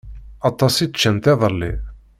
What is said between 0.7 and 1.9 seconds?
i ččant iḍelli.